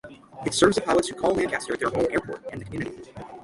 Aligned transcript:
It 0.47 0.55
serves 0.55 0.77
the 0.77 0.81
pilots 0.81 1.09
who 1.09 1.15
call 1.15 1.35
Lancaster 1.35 1.77
their 1.77 1.89
home 1.91 2.07
airport 2.09 2.43
and 2.51 2.59
the 2.61 2.65
community. 2.65 3.03